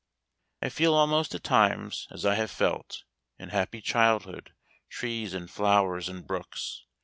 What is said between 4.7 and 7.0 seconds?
trees, and flowers, and brooks.